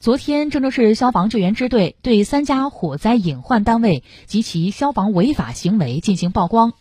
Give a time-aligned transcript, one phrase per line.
[0.00, 6.72] 昨天，郑州市消防救援支队对三家火灾隐患单位及其消防违法行为进行曝光。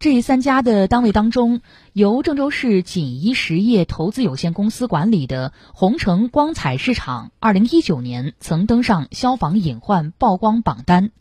[0.00, 1.60] 这三家的单位当中，
[1.92, 11.12] 由郑州市锦怡实业投资有限公司管理的红城光彩市场，二零一九年曾登上消防隐患曝光榜单。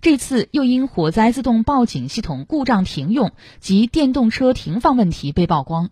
[0.00, 3.30] 这次又因火灾自动报警系统故障停用
[3.60, 5.90] 及电动车停放问题被曝光。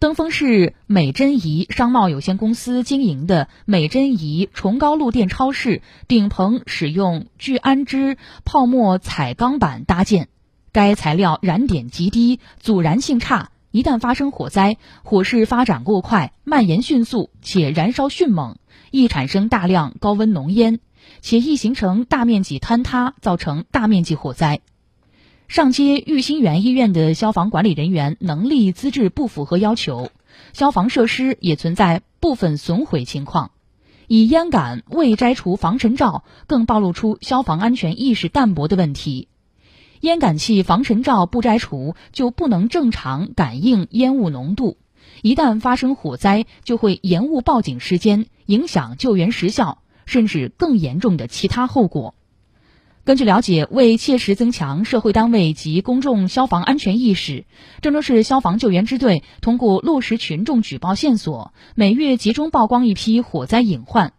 [0.00, 10.28] 登封市美珍怡商贸有限公司经营的美珍怡崇高路店超市顶棚使用聚氨酯泡沫彩钢板搭建，
[10.72, 18.56] 该材料燃点极低，阻燃性差，一旦发生火灾，火势发展过快，蔓延迅速，且燃烧迅猛，
[18.90, 20.80] 易产生大量高温浓烟，
[21.20, 24.60] 且易形成大面积坍塌，造成大面积火灾。
[25.48, 30.10] 上街玉心园医院的消防管理人员能力资质不符合要求，
[30.52, 33.50] 消防设施也存在部分损毁情况，
[34.08, 39.28] 以烟杆未摘除防尘罩，更暴露出消防安全意识淡薄的问题。
[40.00, 44.76] 烟感器防尘罩不摘除，就不能正常感应烟雾浓度，
[45.22, 52.14] 一旦发生火灾，就会延误报警时间，影响救援时效，甚至更严重的其他后果。
[53.04, 57.44] 根据了解，为切实增强社会单位及公众消防安全意识，
[57.82, 64.14] 郑州市消防救援支队通过落实群众举报线索，每月集中曝光一批火灾隐患。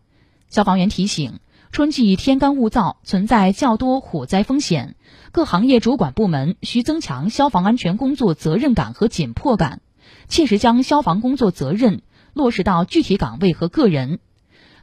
[0.50, 1.40] 消防员提醒：
[1.72, 4.96] 春季天干物燥，存在较多火灾风险，
[5.32, 9.82] 各行业主管部门需增强消防安全工作责任感和紧迫感，
[10.28, 14.20] 切实将消防工作责任落实到具体岗位和个人。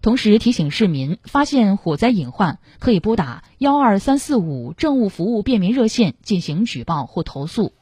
[0.03, 7.73] 同时提醒市民，发现火灾隐患，可以拨打幺二三四五政务服务便民热线进行举报或投诉。